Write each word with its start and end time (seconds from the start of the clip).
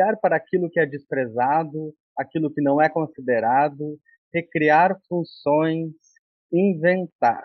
olhar 0.00 0.16
para 0.16 0.36
aquilo 0.36 0.70
que 0.70 0.80
é 0.80 0.86
desprezado, 0.86 1.92
aquilo 2.16 2.50
que 2.50 2.62
não 2.62 2.80
é 2.80 2.88
considerado, 2.88 3.98
recriar 4.32 4.98
funções, 5.08 5.92
inventar. 6.50 7.44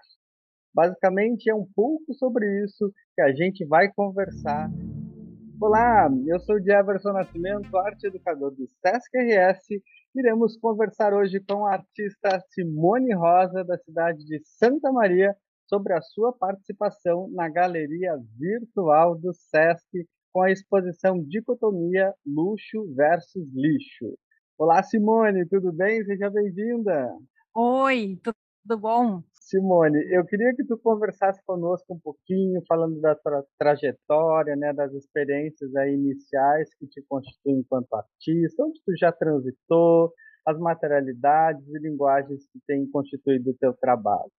Basicamente, 0.73 1.49
é 1.49 1.55
um 1.55 1.67
pouco 1.75 2.13
sobre 2.13 2.63
isso 2.63 2.91
que 3.13 3.21
a 3.21 3.33
gente 3.33 3.65
vai 3.65 3.91
conversar. 3.93 4.69
Olá, 5.61 6.09
eu 6.27 6.39
sou 6.39 6.55
o 6.55 6.63
Jefferson 6.63 7.13
Nascimento, 7.13 7.77
arte 7.77 8.07
educador 8.07 8.51
do 8.51 8.65
Sesc 8.67 9.09
RS. 9.17 9.81
Iremos 10.15 10.57
conversar 10.57 11.13
hoje 11.13 11.41
com 11.41 11.65
a 11.65 11.73
artista 11.73 12.41
Simone 12.51 13.13
Rosa, 13.13 13.63
da 13.63 13.77
cidade 13.77 14.25
de 14.25 14.41
Santa 14.43 14.91
Maria, 14.91 15.35
sobre 15.67 15.93
a 15.93 16.01
sua 16.01 16.31
participação 16.31 17.29
na 17.31 17.49
galeria 17.49 18.17
virtual 18.37 19.17
do 19.17 19.33
Sesc 19.33 20.05
com 20.35 20.41
a 20.41 20.51
exposição 20.51 21.23
Dicotomia 21.23 22.13
Luxo 22.27 22.93
versus 22.93 23.47
Lixo. 23.53 24.17
Olá, 24.57 24.83
Simone, 24.83 25.45
tudo 25.47 25.71
bem? 25.71 26.03
Seja 26.03 26.29
bem-vinda. 26.29 27.09
Oi, 27.55 28.19
tudo 28.21 28.77
bom? 28.77 29.23
Simone, 29.31 29.97
eu 30.11 30.25
queria 30.25 30.53
que 30.53 30.65
tu 30.65 30.77
conversasse 30.77 31.41
conosco 31.45 31.93
um 31.93 31.99
pouquinho, 32.01 32.61
falando 32.67 32.99
da 32.99 33.15
tua 33.15 33.45
trajetória, 33.57 34.57
né, 34.57 34.73
das 34.73 34.91
experiências 34.93 35.73
aí 35.73 35.93
iniciais 35.93 36.69
que 36.75 36.85
te 36.85 37.01
constituem 37.07 37.59
enquanto 37.59 37.93
artista, 37.93 38.65
onde 38.65 38.81
tu 38.85 38.91
já 38.99 39.13
transitou, 39.13 40.11
as 40.45 40.59
materialidades 40.59 41.65
e 41.65 41.79
linguagens 41.79 42.45
que 42.51 42.59
têm 42.67 42.85
constituído 42.91 43.51
o 43.51 43.57
teu 43.57 43.73
trabalho. 43.75 44.29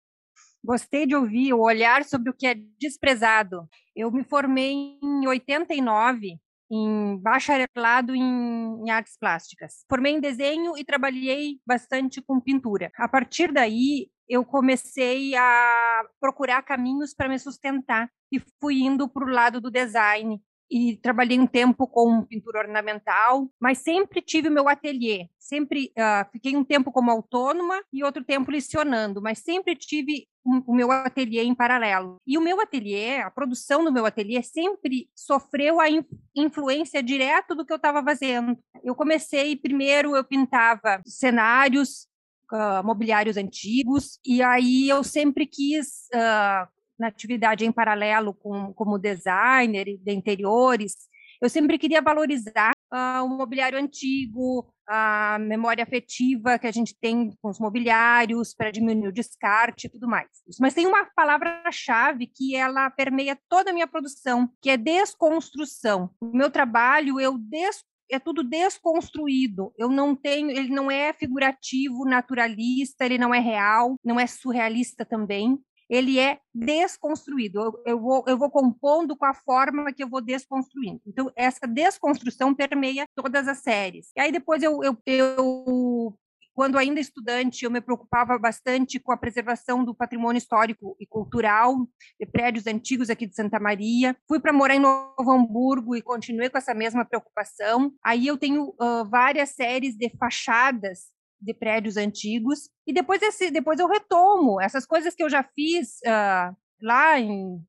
Gostei 0.66 1.06
de 1.06 1.14
ouvir 1.14 1.52
o 1.52 1.60
olhar 1.60 2.04
sobre 2.04 2.28
o 2.28 2.34
que 2.34 2.44
é 2.44 2.56
desprezado. 2.76 3.68
Eu 3.94 4.10
me 4.10 4.24
formei 4.24 4.98
em 5.00 5.28
89 5.28 6.40
em 6.68 7.16
bacharelado 7.18 8.16
em, 8.16 8.82
em, 8.84 8.90
artes 8.90 9.16
plásticas. 9.16 9.84
Formei 9.88 10.14
em 10.14 10.20
desenho 10.20 10.76
e 10.76 10.84
trabalhei 10.84 11.60
bastante 11.64 12.20
com 12.20 12.40
pintura. 12.40 12.90
A 12.96 13.06
partir 13.06 13.52
daí, 13.52 14.08
eu 14.28 14.44
comecei 14.44 15.36
a 15.36 16.02
procurar 16.18 16.60
caminhos 16.62 17.14
para 17.14 17.28
me 17.28 17.38
sustentar 17.38 18.10
e 18.32 18.42
fui 18.60 18.80
indo 18.80 19.08
para 19.08 19.24
o 19.24 19.30
lado 19.30 19.60
do 19.60 19.70
design 19.70 20.42
e 20.70 20.96
trabalhei 20.96 21.38
um 21.38 21.46
tempo 21.46 21.86
com 21.86 22.24
pintura 22.24 22.60
ornamental, 22.60 23.48
mas 23.60 23.78
sempre 23.78 24.20
tive 24.20 24.48
o 24.48 24.52
meu 24.52 24.68
ateliê. 24.68 25.28
Sempre 25.38 25.92
uh, 25.96 26.28
fiquei 26.32 26.56
um 26.56 26.64
tempo 26.64 26.90
como 26.90 27.10
autônoma 27.10 27.80
e 27.92 28.02
outro 28.02 28.24
tempo 28.24 28.50
lecionando, 28.50 29.22
mas 29.22 29.38
sempre 29.38 29.76
tive 29.76 30.26
o 30.44 30.74
meu 30.74 30.90
ateliê 30.90 31.42
em 31.42 31.54
paralelo. 31.54 32.16
E 32.26 32.38
o 32.38 32.40
meu 32.40 32.60
ateliê, 32.60 33.20
a 33.20 33.30
produção 33.30 33.82
do 33.82 33.92
meu 33.92 34.06
ateliê 34.06 34.42
sempre 34.42 35.08
sofreu 35.14 35.80
a 35.80 35.90
in, 35.90 36.04
influência 36.34 37.02
direta 37.02 37.54
do 37.54 37.64
que 37.64 37.72
eu 37.72 37.76
estava 37.76 38.02
fazendo. 38.02 38.56
Eu 38.82 38.94
comecei 38.94 39.56
primeiro 39.56 40.16
eu 40.16 40.24
pintava 40.24 41.00
cenários 41.06 42.06
Uh, 42.48 42.78
mobiliários 42.84 43.36
antigos, 43.36 44.20
e 44.24 44.40
aí 44.40 44.88
eu 44.88 45.02
sempre 45.02 45.46
quis 45.46 46.06
uh, 46.14 46.68
na 46.98 47.08
atividade 47.08 47.64
em 47.64 47.72
paralelo 47.72 48.34
com, 48.34 48.72
como 48.74 48.98
designer 48.98 49.98
de 49.98 50.12
interiores, 50.12 50.94
eu 51.40 51.48
sempre 51.48 51.78
queria 51.78 52.00
valorizar 52.00 52.72
uh, 52.92 53.24
o 53.24 53.28
mobiliário 53.28 53.78
antigo, 53.78 54.66
a 54.88 55.38
memória 55.38 55.82
afetiva 55.82 56.58
que 56.58 56.66
a 56.66 56.72
gente 56.72 56.96
tem 56.98 57.30
com 57.42 57.50
os 57.50 57.58
mobiliários 57.58 58.54
para 58.54 58.70
diminuir 58.70 59.08
o 59.08 59.12
descarte 59.12 59.86
e 59.86 59.90
tudo 59.90 60.08
mais. 60.08 60.28
Mas 60.60 60.74
tem 60.74 60.86
uma 60.86 61.04
palavra-chave 61.14 62.26
que 62.26 62.54
ela 62.56 62.88
permeia 62.90 63.38
toda 63.48 63.70
a 63.70 63.74
minha 63.74 63.86
produção, 63.86 64.48
que 64.62 64.70
é 64.70 64.76
desconstrução. 64.76 66.10
O 66.20 66.36
meu 66.36 66.50
trabalho 66.50 67.20
eu 67.20 67.36
des 67.36 67.84
é 68.10 68.20
tudo 68.20 68.44
desconstruído. 68.44 69.72
Eu 69.76 69.90
não 69.90 70.14
tenho, 70.14 70.48
ele 70.50 70.68
não 70.68 70.88
é 70.88 71.12
figurativo, 71.12 72.04
naturalista, 72.04 73.04
ele 73.04 73.18
não 73.18 73.34
é 73.34 73.40
real, 73.40 73.96
não 74.04 74.20
é 74.20 74.26
surrealista 74.26 75.04
também 75.04 75.58
ele 75.88 76.18
é 76.18 76.38
desconstruído. 76.54 77.60
Eu, 77.60 77.82
eu, 77.86 78.00
vou, 78.00 78.24
eu 78.26 78.38
vou 78.38 78.50
compondo 78.50 79.16
com 79.16 79.24
a 79.24 79.34
forma 79.34 79.92
que 79.92 80.02
eu 80.02 80.08
vou 80.08 80.20
desconstruindo. 80.20 81.00
Então, 81.06 81.30
essa 81.36 81.66
desconstrução 81.66 82.54
permeia 82.54 83.06
todas 83.14 83.48
as 83.48 83.58
séries. 83.58 84.10
E 84.16 84.20
aí, 84.20 84.32
depois, 84.32 84.62
eu, 84.62 84.82
eu, 84.82 84.96
eu 85.06 86.18
quando 86.56 86.78
ainda 86.78 86.98
estudante, 86.98 87.66
eu 87.66 87.70
me 87.70 87.82
preocupava 87.82 88.38
bastante 88.38 88.98
com 88.98 89.12
a 89.12 89.16
preservação 89.16 89.84
do 89.84 89.94
patrimônio 89.94 90.38
histórico 90.38 90.96
e 90.98 91.06
cultural 91.06 91.86
de 92.18 92.24
prédios 92.24 92.66
antigos 92.66 93.10
aqui 93.10 93.26
de 93.26 93.34
Santa 93.34 93.60
Maria. 93.60 94.16
Fui 94.26 94.40
para 94.40 94.54
morar 94.54 94.74
em 94.74 94.80
Novo 94.80 95.30
Hamburgo 95.30 95.94
e 95.94 96.00
continuei 96.00 96.48
com 96.48 96.56
essa 96.56 96.72
mesma 96.72 97.04
preocupação. 97.04 97.92
Aí 98.02 98.26
eu 98.26 98.38
tenho 98.38 98.74
uh, 98.80 99.04
várias 99.06 99.50
séries 99.50 99.94
de 99.96 100.08
fachadas 100.18 101.14
de 101.40 101.54
prédios 101.54 101.96
antigos 101.96 102.70
e 102.86 102.92
depois 102.92 103.20
esse 103.22 103.50
depois 103.50 103.78
eu 103.78 103.88
retomo 103.88 104.60
essas 104.60 104.86
coisas 104.86 105.14
que 105.14 105.22
eu 105.22 105.28
já 105.28 105.42
fiz 105.42 105.98
uh, 106.06 106.56
lá 106.82 107.18
em, 107.18 107.60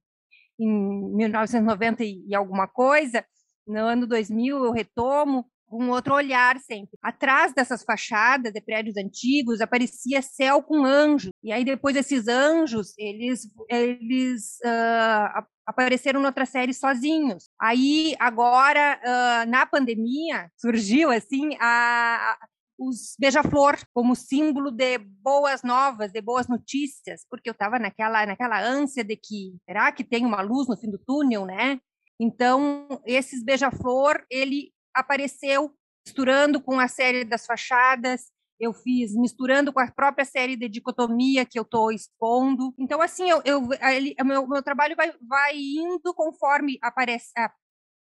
em 0.59 1.15
1990 1.15 2.03
e, 2.03 2.33
alguma 2.35 2.67
coisa 2.67 3.25
no 3.67 3.79
ano 3.79 4.07
2000 4.07 4.65
eu 4.65 4.71
retomo 4.71 5.45
um 5.71 5.89
outro 5.89 6.13
olhar 6.13 6.57
sempre. 6.59 6.97
Atrás 7.01 7.53
dessas 7.53 7.83
fachadas 7.83 8.53
de 8.53 8.61
prédios 8.61 8.95
antigos 8.97 9.61
aparecia 9.61 10.21
céu 10.21 10.63
com 10.63 10.85
anjos. 10.85 11.31
E 11.43 11.51
aí 11.51 11.65
depois 11.65 11.95
esses 11.95 12.27
anjos, 12.27 12.93
eles, 12.97 13.41
eles 13.69 14.57
uh, 14.65 15.45
apareceram 15.65 16.21
noutra 16.21 16.45
série 16.45 16.73
sozinhos. 16.73 17.49
Aí 17.59 18.15
agora, 18.19 18.99
uh, 19.03 19.49
na 19.49 19.65
pandemia, 19.65 20.49
surgiu 20.57 21.11
assim 21.11 21.55
a, 21.59 22.37
os 22.77 23.15
beija-flor 23.19 23.77
como 23.93 24.15
símbolo 24.15 24.71
de 24.71 24.97
boas 24.97 25.63
novas, 25.63 26.11
de 26.11 26.21
boas 26.21 26.47
notícias, 26.47 27.25
porque 27.29 27.49
eu 27.49 27.53
estava 27.53 27.79
naquela 27.79 28.25
naquela 28.25 28.61
ânsia 28.61 29.03
de 29.03 29.15
que 29.15 29.55
será 29.65 29.91
que 29.91 30.03
tem 30.03 30.25
uma 30.25 30.41
luz 30.41 30.67
no 30.67 30.77
fim 30.77 30.89
do 30.89 30.99
túnel, 30.99 31.45
né? 31.45 31.79
Então, 32.19 33.01
esses 33.05 33.43
beija-flor, 33.43 34.25
ele 34.29 34.71
apareceu 34.93 35.71
misturando 36.05 36.61
com 36.61 36.79
a 36.79 36.87
série 36.87 37.23
das 37.23 37.45
fachadas, 37.45 38.31
eu 38.59 38.73
fiz 38.73 39.13
misturando 39.15 39.71
com 39.71 39.79
a 39.79 39.91
própria 39.91 40.25
série 40.25 40.55
de 40.55 40.67
dicotomia 40.67 41.45
que 41.45 41.59
eu 41.59 41.63
estou 41.63 41.91
expondo. 41.91 42.73
Então, 42.77 43.01
assim, 43.01 43.29
eu, 43.29 43.41
eu 43.45 43.69
ele, 43.91 44.15
meu, 44.23 44.47
meu 44.47 44.63
trabalho 44.63 44.95
vai, 44.95 45.13
vai 45.21 45.55
indo 45.55 46.13
conforme 46.15 46.79
aparece. 46.81 47.31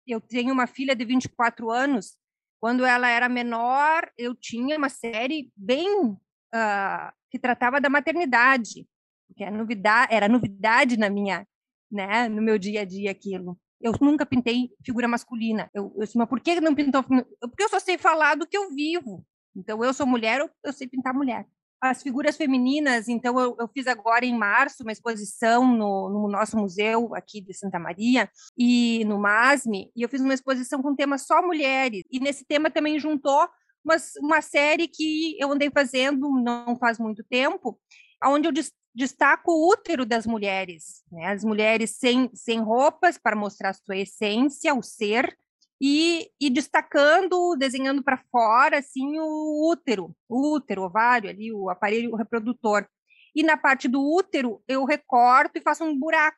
eu 0.06 0.20
tenho 0.20 0.54
uma 0.54 0.68
filha 0.68 0.96
de 0.96 1.06
24 1.06 1.72
anos 1.72 2.18
quando 2.64 2.86
ela 2.86 3.10
era 3.10 3.28
menor, 3.28 4.10
eu 4.18 4.34
tinha 4.34 4.78
uma 4.78 4.88
série 4.88 5.52
bem 5.54 5.86
uh, 6.12 7.12
que 7.30 7.38
tratava 7.38 7.82
da 7.82 7.90
maternidade, 7.90 8.88
que 9.36 9.44
era 9.44 9.54
novidade, 9.54 10.14
era 10.16 10.30
novidade 10.30 10.96
na 10.96 11.10
minha, 11.10 11.46
né, 11.92 12.30
no 12.30 12.42
meu 12.42 12.58
dia 12.58 12.84
a 12.84 12.86
dia 12.86 13.12
aquilo. 13.12 13.60
Eu 13.82 13.92
nunca 14.00 14.26
pintei 14.26 14.70
figura 14.82 15.10
masculina. 15.10 15.70
Eu, 15.74 15.94
eu 15.98 16.06
disse, 16.06 16.18
mas 16.18 16.30
por 16.30 16.40
que 16.40 16.62
não 16.62 16.74
pintou? 16.74 17.04
Porque 17.04 17.64
eu 17.64 17.68
só 17.68 17.82
sei 17.82 17.98
falar 17.98 18.36
do 18.36 18.48
que 18.48 18.56
eu 18.56 18.74
vivo. 18.74 19.28
Então, 19.54 19.84
eu 19.84 19.94
sou 19.94 20.08
mulher, 20.08 20.40
eu, 20.40 20.50
eu 20.64 20.72
sei 20.72 20.88
pintar 20.88 21.14
mulher 21.14 21.46
as 21.84 22.02
figuras 22.02 22.38
femininas, 22.38 23.10
então 23.10 23.38
eu, 23.38 23.58
eu, 23.60 23.68
fiz 23.68 23.88
agora 23.88 24.26
em 24.26 24.38
março 24.38 24.84
uma 24.84 24.92
exposição 24.94 25.68
no, 25.68 26.10
no, 26.10 26.30
nosso 26.30 26.56
museu 26.56 27.14
aqui 27.14 27.42
de 27.42 27.54
Santa 27.54 27.78
Maria 27.78 28.30
e 28.58 29.04
no 29.04 29.20
MASME, 29.20 29.92
e 29.94 30.02
eu 30.02 30.08
fiz 30.08 30.22
uma 30.22 30.34
exposição 30.34 30.82
com 30.82 30.96
tema 30.96 31.18
só 31.18 31.42
mulheres, 31.42 32.04
e 32.10 32.22
nesse 32.22 32.46
tema 32.46 32.72
também 32.72 32.98
juntou 32.98 33.50
uma, 33.84 33.98
uma 34.22 34.42
série 34.42 34.88
que 34.88 35.36
eu 35.38 35.52
andei 35.52 35.70
fazendo 35.70 36.30
não 36.42 36.74
faz 36.78 36.98
muito 36.98 37.22
tempo, 37.22 37.78
onde 38.24 38.48
eu 38.48 38.54
destaco 38.96 39.52
o 39.52 39.70
útero 39.70 40.06
das 40.06 40.26
mulheres, 40.26 41.04
né? 41.12 41.34
as 41.34 41.44
mulheres 41.44 41.98
sem, 41.98 42.30
sem 42.34 42.62
roupas 42.62 43.18
para 43.18 43.36
mostrar 43.36 43.74
sua 43.74 43.98
essência, 43.98 44.74
o 44.74 44.82
ser, 44.82 45.38
e, 45.86 46.32
e 46.40 46.50
destacando, 46.50 47.58
desenhando 47.58 48.02
para 48.02 48.24
fora, 48.32 48.78
assim, 48.78 49.20
o 49.20 49.70
útero, 49.70 50.16
o 50.30 50.56
útero, 50.56 50.84
o 50.84 50.86
ovário 50.86 51.30
ali, 51.30 51.52
o 51.52 51.70
aparelho 51.70 52.16
reprodutor. 52.16 52.88
E 53.36 53.44
na 53.44 53.58
parte 53.58 53.90
do 53.90 54.02
útero, 54.02 54.64
eu 54.66 54.86
recorto 54.86 55.58
e 55.58 55.62
faço 55.62 55.84
um 55.84 56.00
buraco. 56.00 56.38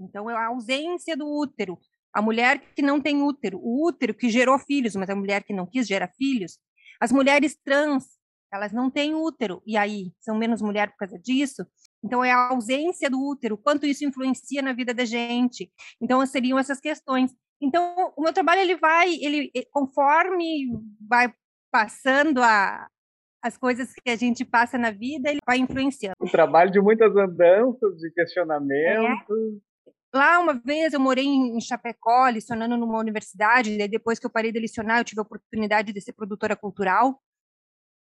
Então, 0.00 0.28
é 0.28 0.34
a 0.34 0.46
ausência 0.46 1.16
do 1.16 1.28
útero. 1.28 1.78
A 2.12 2.20
mulher 2.20 2.60
que 2.74 2.82
não 2.82 3.00
tem 3.00 3.22
útero, 3.22 3.60
o 3.62 3.86
útero 3.86 4.12
que 4.12 4.28
gerou 4.28 4.58
filhos, 4.58 4.96
mas 4.96 5.08
a 5.08 5.14
mulher 5.14 5.44
que 5.44 5.52
não 5.52 5.64
quis 5.64 5.86
gerar 5.86 6.10
filhos. 6.18 6.58
As 7.00 7.12
mulheres 7.12 7.56
trans, 7.64 8.04
elas 8.52 8.72
não 8.72 8.90
têm 8.90 9.14
útero, 9.14 9.62
e 9.64 9.76
aí 9.76 10.12
são 10.18 10.36
menos 10.36 10.60
mulher 10.60 10.90
por 10.90 10.96
causa 10.96 11.20
disso. 11.20 11.64
Então, 12.02 12.24
é 12.24 12.32
a 12.32 12.48
ausência 12.48 13.08
do 13.08 13.24
útero, 13.24 13.56
quanto 13.56 13.86
isso 13.86 14.04
influencia 14.04 14.60
na 14.60 14.72
vida 14.72 14.92
da 14.92 15.04
gente. 15.04 15.70
Então, 16.00 16.26
seriam 16.26 16.58
essas 16.58 16.80
questões. 16.80 17.32
Então, 17.62 18.12
o 18.16 18.22
meu 18.22 18.32
trabalho 18.32 18.60
ele 18.60 18.76
vai, 18.76 19.14
ele 19.14 19.52
conforme 19.70 20.68
vai 21.08 21.32
passando 21.70 22.42
a, 22.42 22.88
as 23.40 23.56
coisas 23.56 23.92
que 23.92 24.10
a 24.10 24.16
gente 24.16 24.44
passa 24.44 24.76
na 24.76 24.90
vida, 24.90 25.30
ele 25.30 25.38
vai 25.46 25.58
influenciando. 25.58 26.16
Um 26.20 26.28
trabalho 26.28 26.72
de 26.72 26.80
muitas 26.80 27.14
andanças, 27.16 27.98
de 27.98 28.10
questionamentos. 28.12 29.62
Lá, 30.12 30.40
uma 30.40 30.54
vez, 30.54 30.92
eu 30.92 31.00
morei 31.00 31.24
em 31.24 31.60
Chapecó, 31.60 32.28
licionando 32.28 32.76
numa 32.76 32.98
universidade, 32.98 33.70
e 33.70 33.88
depois 33.88 34.18
que 34.18 34.26
eu 34.26 34.30
parei 34.30 34.52
de 34.52 34.60
licionar, 34.60 34.98
eu 34.98 35.04
tive 35.04 35.20
a 35.20 35.22
oportunidade 35.22 35.92
de 35.92 36.00
ser 36.00 36.12
produtora 36.12 36.54
cultural, 36.54 37.18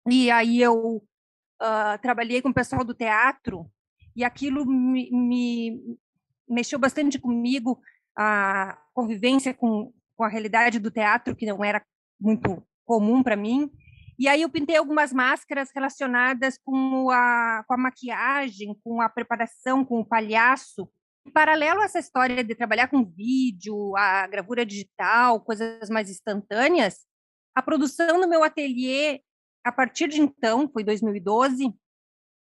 e 0.09 0.31
aí 0.31 0.63
eu 0.63 0.97
uh, 0.97 1.99
trabalhei 2.01 2.41
com 2.41 2.49
o 2.49 2.55
pessoal 2.55 2.83
do 2.85 2.95
teatro, 2.95 3.71
e 4.17 4.25
aquilo 4.25 4.65
me, 4.65 5.11
me 5.13 5.99
mexeu 6.49 6.79
bastante 6.79 7.19
comigo, 7.19 7.81
a 8.23 8.77
convivência 8.93 9.55
com, 9.55 9.95
com 10.15 10.25
a 10.25 10.29
realidade 10.29 10.79
do 10.79 10.91
teatro, 10.91 11.35
que 11.35 11.47
não 11.47 11.65
era 11.65 11.83
muito 12.21 12.63
comum 12.85 13.23
para 13.23 13.35
mim, 13.35 13.71
e 14.19 14.29
aí 14.29 14.43
eu 14.43 14.51
pintei 14.51 14.77
algumas 14.77 15.11
máscaras 15.11 15.71
relacionadas 15.75 16.59
com 16.63 17.09
a, 17.09 17.65
com 17.67 17.73
a 17.73 17.79
maquiagem, 17.79 18.79
com 18.85 19.01
a 19.01 19.09
preparação, 19.09 19.83
com 19.83 20.01
o 20.01 20.05
palhaço. 20.05 20.87
Paralelo 21.33 21.81
a 21.81 21.85
essa 21.85 21.99
história 21.99 22.45
de 22.45 22.55
trabalhar 22.55 22.89
com 22.89 23.03
vídeo, 23.03 23.97
a 23.97 24.27
gravura 24.27 24.67
digital, 24.67 25.41
coisas 25.41 25.89
mais 25.89 26.11
instantâneas, 26.11 27.07
a 27.55 27.63
produção 27.63 28.21
no 28.21 28.29
meu 28.29 28.45
ateliê, 28.45 29.23
a 29.65 29.73
partir 29.73 30.09
de 30.09 30.21
então, 30.21 30.69
foi 30.71 30.85
2012, 30.85 31.73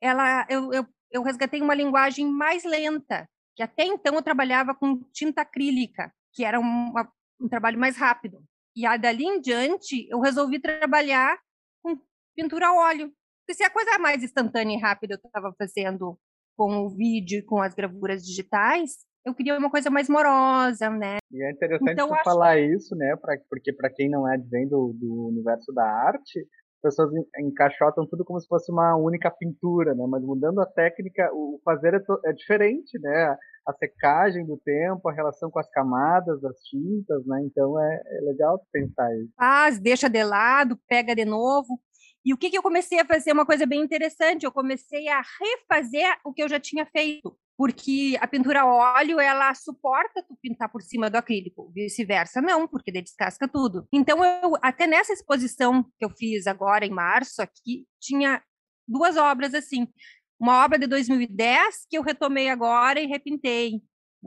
ela, 0.02 0.44
eu, 0.48 0.72
eu, 0.72 0.86
eu 1.12 1.22
resgatei 1.22 1.62
uma 1.62 1.74
linguagem 1.74 2.26
mais 2.26 2.64
lenta, 2.64 3.28
que 3.56 3.62
até 3.62 3.84
então 3.84 4.14
eu 4.14 4.22
trabalhava 4.22 4.74
com 4.74 5.02
tinta 5.12 5.42
acrílica, 5.42 6.12
que 6.32 6.44
era 6.44 6.58
um, 6.60 6.92
um 7.40 7.48
trabalho 7.48 7.78
mais 7.78 7.96
rápido. 7.96 8.42
E 8.76 8.86
aí, 8.86 8.98
dali 8.98 9.24
em 9.24 9.40
diante, 9.40 10.06
eu 10.08 10.20
resolvi 10.20 10.60
trabalhar 10.60 11.38
com 11.82 11.98
pintura 12.36 12.68
a 12.68 12.74
óleo. 12.74 13.12
Porque 13.40 13.54
se 13.54 13.64
a 13.64 13.70
coisa 13.70 13.98
mais 13.98 14.22
instantânea 14.22 14.76
e 14.76 14.80
rápida 14.80 15.14
eu 15.14 15.16
estava 15.16 15.52
fazendo 15.58 16.18
com 16.56 16.84
o 16.84 16.90
vídeo 16.90 17.38
e 17.38 17.42
com 17.42 17.60
as 17.60 17.74
gravuras 17.74 18.22
digitais, 18.24 18.98
eu 19.24 19.34
queria 19.34 19.58
uma 19.58 19.70
coisa 19.70 19.90
mais 19.90 20.08
morosa, 20.08 20.88
né? 20.88 21.18
E 21.30 21.42
é 21.42 21.50
interessante 21.50 21.92
então, 21.92 22.12
acho... 22.14 22.24
falar 22.24 22.58
isso, 22.58 22.94
né? 22.94 23.16
Pra, 23.16 23.36
porque 23.48 23.72
para 23.72 23.90
quem 23.90 24.08
não 24.08 24.28
é 24.28 24.36
de 24.36 24.66
do, 24.66 24.92
do 24.94 25.28
universo 25.28 25.72
da 25.72 25.84
arte, 25.84 26.46
pessoas 26.80 27.10
encaixotam 27.38 28.06
tudo 28.06 28.24
como 28.24 28.40
se 28.40 28.46
fosse 28.46 28.70
uma 28.72 28.96
única 28.96 29.30
pintura, 29.30 29.94
né? 29.94 30.04
Mas 30.08 30.22
mudando 30.22 30.60
a 30.60 30.66
técnica, 30.66 31.30
o 31.32 31.60
fazer 31.64 31.94
é, 31.94 32.30
é 32.30 32.32
diferente, 32.32 32.98
né? 33.00 33.36
A 33.66 33.72
secagem 33.74 34.46
do 34.46 34.56
tempo, 34.64 35.08
a 35.08 35.12
relação 35.12 35.50
com 35.50 35.58
as 35.58 35.70
camadas 35.70 36.40
das 36.40 36.56
tintas, 36.62 37.24
né? 37.26 37.42
Então 37.44 37.80
é, 37.80 38.02
é 38.04 38.20
legal 38.22 38.60
pensar 38.72 39.14
isso. 39.16 39.32
Faz, 39.36 39.78
deixa 39.78 40.08
de 40.08 40.24
lado, 40.24 40.78
pega 40.88 41.14
de 41.14 41.24
novo. 41.24 41.80
E 42.24 42.34
o 42.34 42.36
que, 42.36 42.50
que 42.50 42.58
eu 42.58 42.62
comecei 42.62 43.00
a 43.00 43.04
fazer? 43.04 43.32
Uma 43.32 43.46
coisa 43.46 43.64
bem 43.66 43.80
interessante. 43.82 44.44
Eu 44.44 44.52
comecei 44.52 45.08
a 45.08 45.22
refazer 45.40 46.06
o 46.24 46.32
que 46.32 46.42
eu 46.42 46.48
já 46.48 46.60
tinha 46.60 46.84
feito, 46.86 47.34
porque 47.60 48.16
a 48.22 48.26
pintura 48.26 48.64
óleo 48.64 49.20
ela 49.20 49.52
suporta 49.52 50.24
tu 50.26 50.34
pintar 50.40 50.72
por 50.72 50.80
cima 50.80 51.10
do 51.10 51.16
acrílico, 51.16 51.70
vice-versa 51.74 52.40
não, 52.40 52.66
porque 52.66 52.90
daí 52.90 53.02
descasca 53.02 53.46
tudo. 53.46 53.86
Então 53.92 54.24
eu 54.24 54.56
até 54.62 54.86
nessa 54.86 55.12
exposição 55.12 55.82
que 55.98 56.02
eu 56.02 56.08
fiz 56.08 56.46
agora 56.46 56.86
em 56.86 56.90
março 56.90 57.42
aqui 57.42 57.86
tinha 58.00 58.42
duas 58.88 59.18
obras 59.18 59.52
assim. 59.52 59.86
Uma 60.40 60.64
obra 60.64 60.78
de 60.78 60.86
2010 60.86 61.84
que 61.90 61.98
eu 61.98 62.02
retomei 62.02 62.48
agora 62.48 62.98
e 62.98 63.06
repintei 63.06 63.82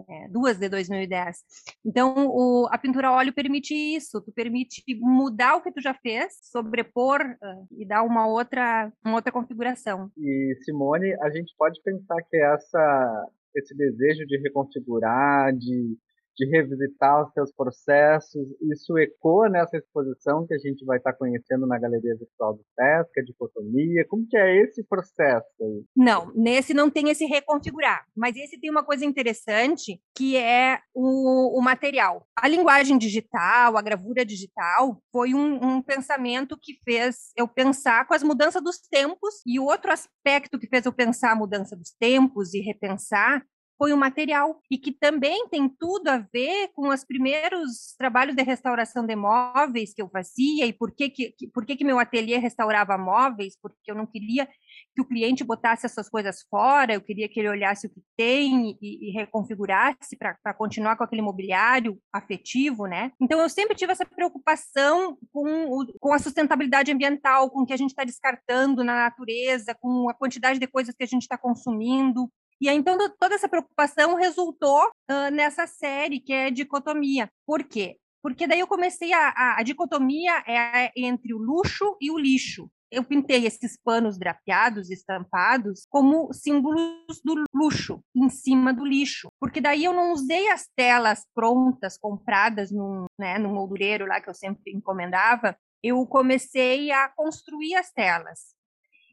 é, 0.10 0.28
duas 0.28 0.58
de 0.58 0.70
2010. 0.70 1.38
Então, 1.86 2.28
o, 2.28 2.68
a 2.72 2.78
pintura 2.78 3.10
a 3.10 3.16
óleo 3.16 3.34
permite 3.34 3.74
isso, 3.74 4.22
tu 4.22 4.32
permite 4.32 4.84
mudar 5.00 5.56
o 5.56 5.62
que 5.62 5.72
tu 5.72 5.82
já 5.82 5.94
fez, 5.94 6.34
sobrepor 6.42 7.22
uh, 7.22 7.68
e 7.72 7.86
dar 7.86 8.04
uma 8.04 8.28
outra, 8.28 8.92
uma 9.06 9.16
outra 9.16 9.32
configuração. 9.32 10.12
E, 10.18 10.58
Simone, 10.64 11.14
a 11.22 11.30
gente 11.30 11.54
pode 11.58 11.82
pensar 11.84 12.22
que 12.24 12.38
essa, 12.38 13.28
esse 13.56 13.76
desejo 13.76 14.26
de 14.26 14.38
reconfigurar, 14.40 15.56
de 15.56 15.98
de 16.36 16.50
revisitar 16.50 17.26
os 17.26 17.34
seus 17.34 17.52
processos. 17.54 18.48
Isso 18.72 18.98
ecoa 18.98 19.50
nessa 19.50 19.78
exposição 19.78 20.46
que 20.48 20.54
a 20.54 20.58
gente 20.58 20.84
vai 20.86 20.98
estar 20.98 21.14
conhecendo 21.14 21.68
na 21.68 21.80
Galeria 21.80 22.16
Virtual 22.18 22.54
do 22.54 22.64
SESC, 22.76 23.20
a 23.20 23.24
dicotomia. 23.24 24.06
Como 24.08 24.28
que 24.28 24.38
é 24.38 24.64
esse 24.64 24.84
processo 24.84 25.48
aí? 25.62 25.84
Não, 25.96 26.32
nesse 26.36 26.74
não 26.74 26.90
tem 26.90 27.10
esse 27.10 27.26
reconfigurar, 27.26 28.06
mas 28.16 28.36
esse 28.36 28.60
tem 28.60 28.70
uma 28.70 28.84
coisa 28.84 29.06
interessante 29.06 30.02
que 30.16 30.36
é 30.38 30.80
o, 30.94 31.60
o 31.60 31.62
material. 31.62 32.26
A 32.36 32.48
linguagem 32.48 32.98
digital, 32.98 33.78
a 33.78 33.82
gravura 33.82 34.26
digital, 34.26 35.02
foi 35.12 35.34
um, 35.34 35.64
um 35.64 35.82
pensamento 35.82 36.58
que 36.60 36.74
fez 36.84 37.32
eu 37.38 37.48
pensar 37.48 38.08
com 38.08 38.14
as 38.14 38.24
mudanças 38.24 38.64
dos 38.64 38.80
tempos 38.80 39.36
e 39.46 39.60
o 39.60 39.66
outro 39.66 39.92
aspecto 39.92 40.60
que 40.60 40.68
fez 40.68 40.86
eu 40.86 40.94
pensar 40.94 41.32
a 41.32 41.36
mudança 41.36 41.76
dos 41.76 41.92
tempos 41.92 42.54
e 42.54 42.60
repensar 42.60 43.44
foi 43.78 43.94
um 43.94 43.98
material 43.98 44.60
e 44.70 44.78
que 44.78 44.92
também 44.92 45.48
tem 45.50 45.68
tudo 45.68 46.08
a 46.08 46.18
ver 46.18 46.70
com 46.74 46.90
os 46.90 47.04
primeiros 47.04 47.96
trabalhos 47.98 48.36
de 48.36 48.44
restauração 48.44 49.06
de 49.06 49.16
móveis 49.16 49.94
que 49.94 50.02
eu 50.02 50.10
fazia 50.10 50.66
e 50.66 50.74
por 50.74 50.92
que 50.92 51.10
que, 51.10 51.34
por 51.54 51.66
que, 51.66 51.76
que 51.76 51.84
meu 51.84 52.00
ateliê 52.00 52.38
restaurava 52.38 52.98
móveis, 52.98 53.58
porque 53.62 53.92
eu 53.92 53.96
não 53.96 54.06
queria 54.06 54.48
que 54.96 55.02
o 55.02 55.06
cliente 55.06 55.44
botasse 55.44 55.86
essas 55.86 56.10
coisas 56.10 56.44
fora, 56.50 56.94
eu 56.94 57.02
queria 57.02 57.28
que 57.30 57.40
ele 57.40 57.50
olhasse 57.50 57.88
o 57.88 57.90
que 57.90 58.02
tem 58.18 58.78
e, 58.82 59.10
e 59.10 59.12
reconfigurasse 59.12 60.16
para 60.18 60.54
continuar 60.54 60.96
com 60.96 61.04
aquele 61.04 61.22
mobiliário 61.22 62.00
afetivo, 62.12 62.86
né? 62.86 63.12
Então 63.20 63.40
eu 63.40 63.50
sempre 63.50 63.76
tive 63.76 63.92
essa 63.92 64.06
preocupação 64.06 65.18
com, 65.32 65.66
o, 65.66 65.86
com 66.00 66.14
a 66.14 66.20
sustentabilidade 66.20 66.92
ambiental, 66.92 67.50
com 67.50 67.62
o 67.62 67.66
que 67.66 67.74
a 67.74 67.78
gente 67.78 67.90
está 67.90 68.04
descartando 68.04 68.84
na 68.84 68.96
natureza, 68.96 69.76
com 69.80 70.10
a 70.10 70.14
quantidade 70.14 70.60
de 70.60 70.68
coisas 70.68 70.96
que 70.96 71.04
a 71.04 71.08
gente 71.08 71.24
está 71.24 71.38
consumindo. 71.38 72.30
E 72.60 72.70
aí, 72.70 72.78
então, 72.78 72.98
toda 73.20 73.36
essa 73.36 73.50
preocupação 73.50 74.16
resultou 74.16 74.86
uh, 74.86 75.32
nessa 75.32 75.68
série, 75.68 76.20
que 76.20 76.34
é 76.34 76.52
dicotomia. 76.52 77.30
Por 77.46 77.64
quê? 77.64 77.98
Porque 78.22 78.48
daí 78.48 78.60
eu 78.60 78.68
comecei 78.68 79.12
a, 79.14 79.30
a, 79.30 79.60
a 79.60 79.64
dicotomia 79.64 80.44
é 80.48 80.92
entre 80.96 81.34
o 81.34 81.38
luxo 81.38 81.98
e 82.00 82.10
o 82.10 82.18
lixo 82.18 82.70
eu 82.94 83.04
pintei 83.04 83.48
esses 83.48 83.76
panos 83.76 84.20
drapeados, 84.20 84.92
estampados, 84.92 85.86
como 85.90 86.32
símbolos 86.32 87.22
do 87.26 87.44
luxo, 87.52 88.00
em 88.16 88.30
cima 88.30 88.72
do 88.72 88.86
lixo. 88.86 89.30
Porque 89.40 89.60
daí 89.60 89.84
eu 89.84 89.94
não 89.94 90.14
usei 90.14 90.48
as 90.50 90.68
telas 90.76 91.26
prontas, 91.34 91.98
compradas 91.98 92.72
num, 92.72 93.06
né, 93.20 93.40
num 93.40 93.52
moldureiro 93.52 94.06
lá 94.06 94.22
que 94.22 94.30
eu 94.30 94.34
sempre 94.34 94.72
encomendava. 94.72 95.58
Eu 95.82 96.06
comecei 96.06 96.92
a 96.92 97.10
construir 97.10 97.76
as 97.76 97.92
telas 97.92 98.54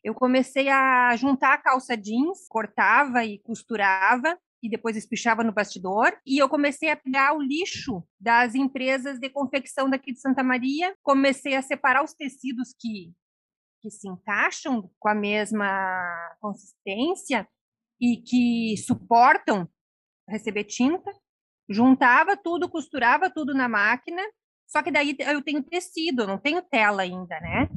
eu 0.02 0.14
comecei 0.14 0.68
a 0.68 1.14
juntar 1.16 1.54
a 1.54 1.58
calça 1.58 1.96
jeans, 1.96 2.46
cortava 2.48 3.24
e 3.24 3.38
costurava 3.38 4.38
e 4.62 4.68
depois 4.68 4.96
espichava 4.96 5.44
no 5.44 5.52
bastidor. 5.52 6.16
E 6.26 6.38
eu 6.38 6.48
comecei 6.48 6.90
a 6.90 6.96
pegar 6.96 7.34
o 7.34 7.42
lixo 7.42 8.02
das 8.18 8.54
empresas 8.54 9.18
de 9.18 9.28
confecção 9.28 9.88
daqui 9.88 10.12
de 10.12 10.20
Santa 10.20 10.42
Maria, 10.42 10.94
comecei 11.02 11.54
a 11.54 11.62
separar 11.62 12.02
os 12.02 12.14
tecidos 12.14 12.74
que, 12.78 13.12
que 13.82 13.90
se 13.90 14.08
encaixam 14.08 14.90
com 14.98 15.08
a 15.08 15.14
mesma 15.14 16.36
consistência 16.40 17.46
e 18.00 18.16
que 18.16 18.76
suportam 18.78 19.68
receber 20.28 20.64
tinta, 20.64 21.12
juntava 21.68 22.36
tudo, 22.36 22.70
costurava 22.70 23.28
tudo 23.28 23.52
na 23.52 23.68
máquina, 23.68 24.22
só 24.66 24.82
que 24.82 24.90
daí 24.90 25.16
eu 25.18 25.42
tenho 25.42 25.62
tecido, 25.62 26.26
não 26.26 26.38
tenho 26.38 26.62
tela 26.62 27.02
ainda, 27.02 27.38
né? 27.40 27.68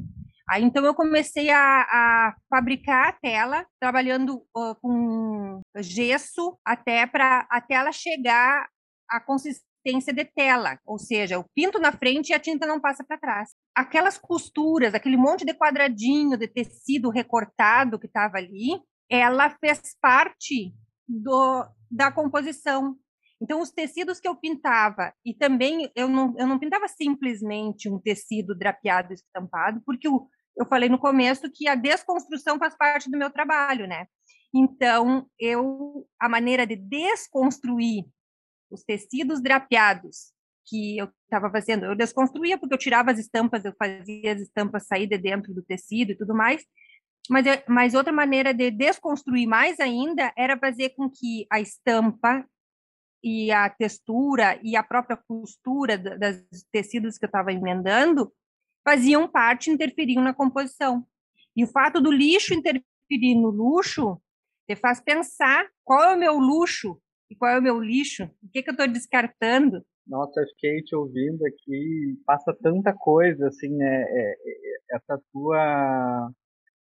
Aí, 0.48 0.62
então, 0.62 0.84
eu 0.84 0.94
comecei 0.94 1.50
a, 1.50 1.58
a 1.58 2.36
fabricar 2.50 3.08
a 3.08 3.12
tela, 3.12 3.66
trabalhando 3.80 4.44
uh, 4.56 4.74
com 4.80 5.60
gesso 5.78 6.58
até 6.64 7.06
para 7.06 7.46
a 7.50 7.60
tela 7.60 7.90
chegar 7.92 8.68
à 9.08 9.20
consistência 9.20 10.12
de 10.12 10.24
tela, 10.24 10.78
ou 10.86 10.98
seja, 10.98 11.34
eu 11.34 11.44
pinto 11.54 11.78
na 11.78 11.92
frente 11.92 12.30
e 12.30 12.34
a 12.34 12.38
tinta 12.38 12.66
não 12.66 12.80
passa 12.80 13.04
para 13.04 13.18
trás. 13.18 13.50
Aquelas 13.74 14.18
costuras, 14.18 14.94
aquele 14.94 15.16
monte 15.16 15.44
de 15.44 15.54
quadradinho 15.54 16.38
de 16.38 16.48
tecido 16.48 17.10
recortado 17.10 17.98
que 17.98 18.06
estava 18.06 18.38
ali, 18.38 18.80
ela 19.10 19.50
fez 19.50 19.80
parte 20.00 20.74
do, 21.06 21.66
da 21.90 22.10
composição. 22.10 22.96
Então, 23.40 23.60
os 23.60 23.70
tecidos 23.70 24.20
que 24.20 24.28
eu 24.28 24.36
pintava, 24.36 25.12
e 25.24 25.34
também 25.34 25.90
eu 25.94 26.08
não, 26.08 26.34
eu 26.38 26.46
não 26.46 26.58
pintava 26.58 26.88
simplesmente 26.88 27.88
um 27.88 27.98
tecido 27.98 28.54
drapeado 28.54 29.12
estampado, 29.12 29.82
porque 29.84 30.08
o, 30.08 30.28
eu 30.56 30.66
falei 30.66 30.88
no 30.88 30.98
começo 30.98 31.50
que 31.52 31.68
a 31.68 31.74
desconstrução 31.74 32.58
faz 32.58 32.76
parte 32.76 33.10
do 33.10 33.18
meu 33.18 33.30
trabalho, 33.30 33.86
né? 33.86 34.06
Então, 34.54 35.26
eu 35.38 36.06
a 36.18 36.28
maneira 36.28 36.66
de 36.66 36.76
desconstruir 36.76 38.04
os 38.70 38.84
tecidos 38.84 39.42
drapeados 39.42 40.32
que 40.66 40.96
eu 40.96 41.08
estava 41.24 41.50
fazendo, 41.50 41.84
eu 41.84 41.96
desconstruía 41.96 42.56
porque 42.56 42.74
eu 42.74 42.78
tirava 42.78 43.10
as 43.10 43.18
estampas, 43.18 43.64
eu 43.64 43.74
fazia 43.78 44.32
as 44.32 44.40
estampas 44.40 44.86
sair 44.86 45.06
de 45.06 45.18
dentro 45.18 45.52
do 45.52 45.62
tecido 45.62 46.12
e 46.12 46.16
tudo 46.16 46.34
mais. 46.34 46.64
Mas, 47.28 47.44
mas 47.68 47.94
outra 47.94 48.12
maneira 48.12 48.54
de 48.54 48.70
desconstruir 48.70 49.46
mais 49.46 49.80
ainda 49.80 50.32
era 50.36 50.58
fazer 50.58 50.90
com 50.90 51.10
que 51.10 51.46
a 51.50 51.60
estampa 51.60 52.46
e 53.24 53.50
a 53.50 53.70
textura 53.70 54.60
e 54.62 54.76
a 54.76 54.82
própria 54.82 55.16
costura 55.16 55.96
dos 55.96 56.62
tecidos 56.70 57.16
que 57.16 57.24
eu 57.24 57.28
estava 57.28 57.50
emendando 57.50 58.30
faziam 58.84 59.26
parte, 59.26 59.70
interferiam 59.70 60.22
na 60.22 60.34
composição. 60.34 61.06
E 61.56 61.64
o 61.64 61.66
fato 61.66 62.02
do 62.02 62.12
lixo 62.12 62.52
interferir 62.52 63.34
no 63.34 63.48
luxo 63.48 64.20
te 64.68 64.76
faz 64.76 65.00
pensar 65.00 65.66
qual 65.82 66.02
é 66.02 66.14
o 66.14 66.18
meu 66.18 66.34
luxo 66.34 67.00
e 67.30 67.34
qual 67.34 67.52
é 67.52 67.58
o 67.58 67.62
meu 67.62 67.80
lixo, 67.80 68.24
o 68.42 68.48
que, 68.52 68.62
que 68.62 68.68
eu 68.68 68.74
estou 68.74 68.86
descartando. 68.86 69.82
Nossa, 70.06 70.40
eu 70.40 70.46
fiquei 70.48 70.82
te 70.82 70.94
ouvindo 70.94 71.46
aqui, 71.46 72.20
passa 72.26 72.54
tanta 72.62 72.92
coisa, 72.92 73.48
assim, 73.48 73.70
né? 73.70 74.02
É, 74.02 74.32
é, 74.32 74.96
essa 74.96 75.18
tua 75.32 76.30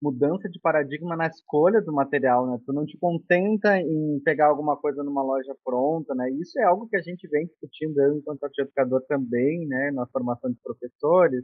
mudança 0.01 0.49
de 0.49 0.59
paradigma 0.59 1.15
na 1.15 1.27
escolha 1.27 1.81
do 1.81 1.93
material, 1.93 2.47
né? 2.47 2.57
Tu 2.65 2.73
não 2.73 2.85
te 2.85 2.97
contenta 2.97 3.77
em 3.77 4.19
pegar 4.23 4.47
alguma 4.47 4.77
coisa 4.77 5.03
numa 5.03 5.21
loja 5.21 5.53
pronta, 5.63 6.15
né? 6.15 6.29
Isso 6.31 6.59
é 6.59 6.63
algo 6.63 6.87
que 6.87 6.95
a 6.97 7.01
gente 7.01 7.27
vem 7.27 7.45
discutindo 7.45 7.99
eu, 8.01 8.17
enquanto 8.17 8.43
educador 8.59 9.01
também, 9.07 9.67
né? 9.67 9.91
Na 9.91 10.07
formação 10.07 10.51
de 10.51 10.57
professores, 10.63 11.43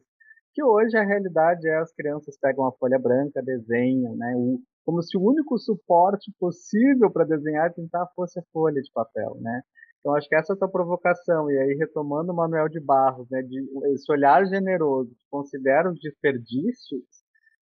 que 0.54 0.64
hoje 0.64 0.98
a 0.98 1.04
realidade 1.04 1.68
é 1.68 1.78
as 1.78 1.94
crianças 1.94 2.38
pegam 2.40 2.66
a 2.66 2.72
folha 2.74 2.98
branca, 2.98 3.44
desenham, 3.44 4.16
né? 4.16 4.34
Como 4.86 5.02
se 5.02 5.18
o 5.18 5.22
único 5.22 5.58
suporte 5.58 6.32
possível 6.40 7.12
para 7.12 7.26
desenhar 7.26 7.70
e 7.70 7.74
pintar 7.74 8.08
fosse 8.16 8.40
a 8.40 8.44
folha 8.54 8.82
de 8.82 8.92
papel, 8.94 9.36
né? 9.42 9.62
Então 10.00 10.16
acho 10.16 10.30
que 10.30 10.36
essa 10.36 10.54
é 10.54 10.56
a 10.56 10.60
tua 10.60 10.70
provocação 10.70 11.50
e 11.52 11.58
aí 11.58 11.74
retomando 11.74 12.32
o 12.32 12.36
Manuel 12.36 12.70
de 12.70 12.80
Barros, 12.80 13.28
né? 13.30 13.42
De 13.42 13.60
esse 13.94 14.10
olhar 14.12 14.46
generoso 14.46 15.10
que 15.10 15.26
considera 15.30 15.92
os 15.92 16.00
desperdícios 16.00 17.04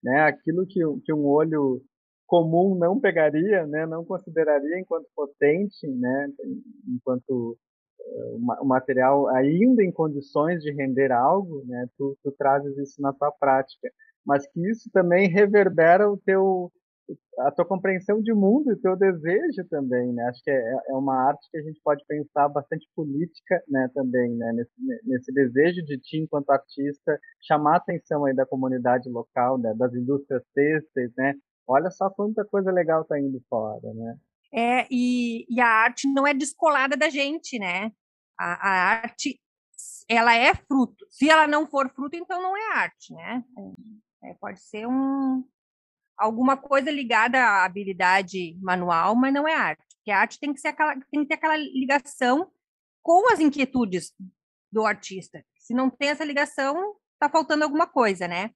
né? 0.02 0.22
Aquilo 0.22 0.66
que, 0.66 0.80
que 1.04 1.12
um 1.12 1.26
olho 1.26 1.82
comum 2.26 2.74
não 2.74 3.00
pegaria, 3.00 3.66
né? 3.66 3.86
Não 3.86 4.04
consideraria 4.04 4.78
enquanto 4.78 5.06
potente, 5.14 5.86
né? 5.86 6.28
Enquanto 6.88 7.56
o 8.60 8.64
material 8.64 9.28
ainda 9.28 9.82
em 9.82 9.92
condições 9.92 10.62
de 10.62 10.72
render 10.72 11.12
algo, 11.12 11.64
né? 11.66 11.86
Tu, 11.96 12.16
tu 12.22 12.32
trazes 12.32 12.76
isso 12.78 13.00
na 13.00 13.12
tua 13.12 13.30
prática, 13.32 13.90
mas 14.24 14.46
que 14.46 14.70
isso 14.70 14.90
também 14.92 15.28
reverbera 15.28 16.10
o 16.10 16.16
teu 16.16 16.72
a 17.38 17.50
tua 17.50 17.64
compreensão 17.64 18.22
de 18.22 18.32
mundo 18.32 18.72
e 18.72 18.80
teu 18.80 18.96
desejo 18.96 19.64
também, 19.68 20.12
né? 20.12 20.24
Acho 20.28 20.42
que 20.42 20.50
é, 20.50 20.74
é 20.88 20.94
uma 20.94 21.28
arte 21.28 21.48
que 21.50 21.58
a 21.58 21.62
gente 21.62 21.80
pode 21.82 22.04
pensar 22.06 22.48
bastante 22.48 22.88
política, 22.94 23.62
né? 23.68 23.88
Também, 23.94 24.34
né? 24.36 24.52
Nesse, 24.52 25.02
nesse 25.04 25.32
desejo 25.32 25.84
de 25.84 25.98
ti, 25.98 26.18
enquanto 26.18 26.50
artista, 26.50 27.18
chamar 27.40 27.74
a 27.74 27.76
atenção 27.76 28.24
aí 28.24 28.34
da 28.34 28.46
comunidade 28.46 29.08
local, 29.08 29.58
né? 29.58 29.74
Das 29.76 29.94
indústrias 29.94 30.42
têxteis, 30.54 31.10
né? 31.16 31.34
Olha 31.66 31.90
só 31.90 32.10
quanta 32.10 32.44
coisa 32.44 32.70
legal 32.70 33.04
tá 33.04 33.18
indo 33.18 33.40
fora, 33.48 33.94
né? 33.94 34.16
É, 34.52 34.86
e, 34.90 35.46
e 35.48 35.60
a 35.60 35.68
arte 35.68 36.12
não 36.12 36.26
é 36.26 36.34
descolada 36.34 36.96
da 36.96 37.08
gente, 37.08 37.58
né? 37.58 37.92
A, 38.38 38.68
a 38.68 38.90
arte, 39.02 39.40
ela 40.08 40.34
é 40.34 40.54
fruto. 40.54 41.06
Se 41.08 41.30
ela 41.30 41.46
não 41.46 41.66
for 41.66 41.88
fruto, 41.90 42.16
então 42.16 42.42
não 42.42 42.56
é 42.56 42.78
arte, 42.78 43.14
né? 43.14 43.44
É, 44.24 44.34
pode 44.34 44.60
ser 44.60 44.86
um, 44.86 45.44
alguma 46.20 46.56
coisa 46.56 46.90
ligada 46.90 47.38
à 47.38 47.64
habilidade 47.64 48.56
manual, 48.60 49.16
mas 49.16 49.32
não 49.32 49.48
é 49.48 49.54
arte. 49.54 49.82
Porque 49.96 50.10
a 50.10 50.18
arte 50.18 50.38
tem 50.38 50.52
que, 50.52 50.60
ser 50.60 50.68
aquela, 50.68 50.94
tem 51.10 51.22
que 51.22 51.28
ter 51.28 51.34
aquela 51.34 51.56
ligação 51.56 52.50
com 53.02 53.32
as 53.32 53.40
inquietudes 53.40 54.12
do 54.70 54.84
artista. 54.84 55.42
Se 55.58 55.74
não 55.74 55.88
tem 55.88 56.10
essa 56.10 56.24
ligação, 56.24 56.94
está 57.14 57.28
faltando 57.30 57.64
alguma 57.64 57.86
coisa, 57.86 58.28
né? 58.28 58.50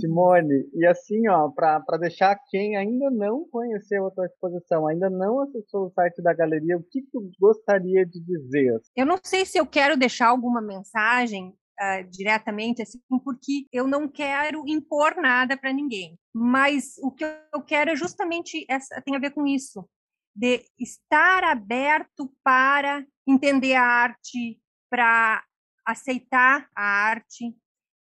Simone, 0.00 0.68
e 0.74 0.84
assim, 0.86 1.28
ó, 1.28 1.48
para 1.50 1.98
deixar 2.00 2.36
quem 2.50 2.76
ainda 2.76 3.10
não 3.10 3.48
conheceu 3.48 4.06
a 4.06 4.10
tua 4.10 4.26
exposição, 4.26 4.88
ainda 4.88 5.08
não 5.08 5.40
acessou 5.40 5.86
o 5.86 5.90
site 5.92 6.20
da 6.20 6.34
galeria, 6.34 6.76
o 6.76 6.82
que 6.82 7.02
tu 7.12 7.30
gostaria 7.38 8.04
de 8.04 8.20
dizer? 8.20 8.80
Eu 8.96 9.06
não 9.06 9.18
sei 9.22 9.46
se 9.46 9.56
eu 9.56 9.66
quero 9.66 9.96
deixar 9.96 10.28
alguma 10.28 10.60
mensagem 10.60 11.54
uh, 11.80 12.10
diretamente, 12.10 12.82
assim, 12.82 13.00
porque 13.24 13.66
eu 13.72 13.86
não 13.86 14.08
quero 14.08 14.62
impor 14.66 15.16
nada 15.16 15.56
para 15.56 15.72
ninguém. 15.72 16.18
Mas 16.34 16.96
o 17.02 17.10
que 17.10 17.24
eu 17.24 17.62
quero 17.62 17.90
é 17.90 17.96
justamente 17.96 18.64
essa, 18.68 19.00
tem 19.02 19.16
a 19.16 19.20
ver 19.20 19.30
com 19.30 19.46
isso, 19.46 19.88
de 20.34 20.64
estar 20.78 21.44
aberto 21.44 22.32
para 22.44 23.04
entender 23.26 23.74
a 23.74 23.82
arte, 23.82 24.60
para 24.90 25.44
aceitar 25.84 26.68
a 26.74 26.82
arte. 26.82 27.56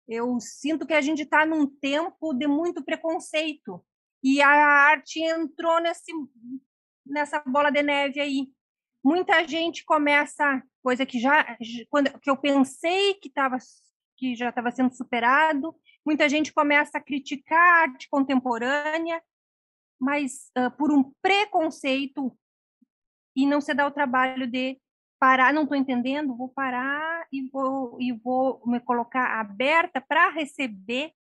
Eu 0.08 0.40
sinto 0.40 0.86
que 0.86 0.94
a 0.94 1.02
gente 1.02 1.24
está 1.24 1.46
num 1.46 1.66
tempo 1.66 2.34
de 2.34 2.48
muito 2.48 2.84
preconceito 2.84 3.84
e 4.24 4.42
a 4.42 4.50
arte 4.50 5.22
entrou 5.22 5.80
nesse, 5.80 6.12
nessa 7.06 7.40
bola 7.40 7.72
de 7.72 7.84
neve 7.84 8.20
aí. 8.20 8.48
Muita 9.06 9.48
gente 9.48 9.86
começa 9.86 10.64
coisa 10.82 11.06
que 11.06 11.20
já 11.20 11.56
quando 11.92 12.20
que 12.20 12.28
eu 12.28 12.36
pensei 12.36 13.14
que 13.14 13.28
estava 13.28 13.56
que 14.18 14.36
já 14.36 14.50
estava 14.50 14.72
sendo 14.72 14.96
superado. 14.96 15.76
Muita 16.04 16.28
gente 16.28 16.52
começa 16.52 16.98
a 16.98 17.02
criticar 17.02 17.60
a 17.60 17.82
arte 17.84 18.10
contemporânea, 18.10 19.22
mas 20.02 20.50
uh, 20.58 20.72
por 20.76 20.92
um 20.92 21.14
preconceito 21.22 22.36
e 23.36 23.46
não 23.46 23.62
se 23.62 23.76
dá 23.76 23.86
o 23.86 23.92
trabalho 23.92 24.48
de 24.48 24.82
parar, 25.20 25.54
não 25.54 25.64
estou 25.64 25.78
entendendo, 25.78 26.36
vou 26.36 26.50
parar 26.50 27.28
e 27.32 27.48
vou, 27.50 28.02
e 28.02 28.12
vou 28.12 28.60
me 28.66 28.80
colocar 28.80 29.40
aberta 29.40 30.02
para 30.02 30.32
receber 30.32 31.12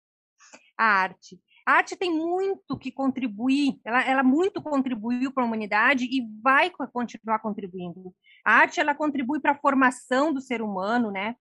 a 0.75 0.86
arte. 0.86 1.39
A 1.65 1.74
arte 1.77 1.95
tem 1.95 2.12
muito 2.12 2.77
que 2.77 2.91
contribuir, 2.91 3.79
ela, 3.84 4.03
ela 4.03 4.24
muito 4.24 4.62
contribuiu 4.62 5.31
para 5.34 5.43
a 5.43 5.48
humanidade 5.48 6.05
e 6.05 6.22
vai 6.41 6.69
continuar 6.69 7.39
contribuindo. 7.39 8.13
A 8.45 8.53
arte 8.53 8.79
ela 8.79 8.93
contribui 8.93 9.39
para 9.39 9.53
a 9.53 9.60
formação 9.60 10.31
do 10.31 10.39
ser 10.39 10.62
humano, 10.62 11.10
né? 11.10 11.36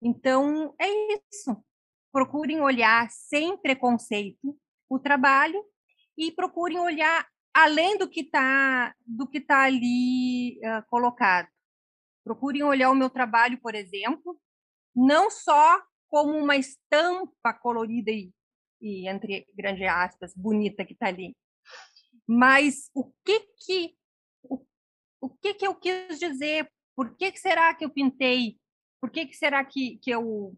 Então 0.00 0.74
é 0.80 0.88
isso. 1.28 1.62
Procurem 2.10 2.62
olhar 2.62 3.10
sem 3.10 3.56
preconceito 3.58 4.58
o 4.88 4.98
trabalho 4.98 5.62
e 6.16 6.32
procurem 6.32 6.78
olhar 6.78 7.28
além 7.52 7.98
do 7.98 8.08
que 8.08 8.20
está 8.20 8.94
do 9.06 9.26
que 9.26 9.40
tá 9.40 9.64
ali 9.64 10.58
uh, 10.58 10.82
colocado. 10.88 11.48
Procurem 12.24 12.62
olhar 12.62 12.90
o 12.90 12.94
meu 12.94 13.10
trabalho, 13.10 13.60
por 13.60 13.74
exemplo, 13.74 14.40
não 14.96 15.30
só 15.30 15.82
como 16.08 16.32
uma 16.36 16.56
estampa 16.56 17.52
colorida 17.52 18.10
e 18.10 18.32
e 18.80 19.08
entre 19.08 19.46
grandes 19.54 19.86
aspas, 19.88 20.34
bonita 20.34 20.84
que 20.84 20.92
está 20.92 21.08
ali. 21.08 21.36
Mas 22.26 22.90
o 22.94 23.12
que 23.24 23.40
que 23.64 23.96
o, 24.42 24.64
o 25.20 25.28
que 25.28 25.54
que 25.54 25.66
eu 25.66 25.74
quis 25.74 26.18
dizer? 26.18 26.70
Por 26.96 27.16
que, 27.16 27.32
que 27.32 27.40
será 27.40 27.74
que 27.74 27.84
eu 27.84 27.90
pintei? 27.90 28.58
Por 29.00 29.10
que, 29.10 29.26
que 29.26 29.34
será 29.34 29.64
que, 29.64 29.98
que 29.98 30.10
eu 30.10 30.56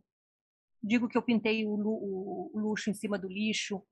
digo 0.82 1.08
que 1.08 1.16
eu 1.16 1.22
pintei 1.22 1.64
o, 1.64 1.74
o, 1.74 2.50
o 2.52 2.58
luxo 2.58 2.90
em 2.90 2.94
cima 2.94 3.18
do 3.18 3.28
lixo? 3.28 3.82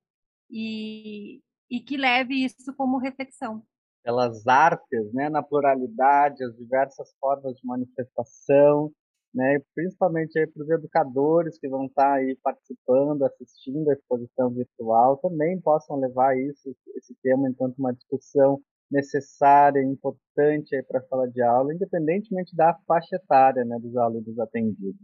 E, 0.50 1.40
e 1.70 1.80
que 1.80 1.96
leve 1.96 2.44
isso 2.44 2.74
como 2.74 2.98
reflexão. 2.98 3.64
Pelas 4.02 4.46
artes, 4.46 5.12
né, 5.12 5.28
na 5.28 5.42
pluralidade, 5.42 6.42
as 6.42 6.56
diversas 6.56 7.14
formas 7.20 7.54
de 7.54 7.64
manifestação, 7.64 8.92
né, 9.34 9.60
principalmente 9.74 10.46
para 10.48 10.62
os 10.62 10.70
educadores 10.70 11.58
que 11.58 11.68
vão 11.68 11.86
estar 11.86 12.02
tá 12.02 12.14
aí 12.14 12.36
participando, 12.42 13.24
assistindo 13.24 13.88
a 13.88 13.94
exposição 13.94 14.50
virtual, 14.50 15.16
também 15.18 15.60
possam 15.60 15.96
levar 15.96 16.36
isso, 16.36 16.74
esse 16.96 17.14
tema, 17.22 17.48
enquanto 17.48 17.78
uma 17.78 17.92
discussão 17.92 18.60
necessária, 18.90 19.82
importante 19.82 20.82
para 20.88 20.98
a 20.98 21.02
sala 21.04 21.30
de 21.30 21.40
aula, 21.40 21.72
independentemente 21.72 22.56
da 22.56 22.76
faixa 22.86 23.16
etária 23.16 23.64
né, 23.64 23.78
dos 23.78 23.96
alunos 23.96 24.38
atendidos. 24.38 25.00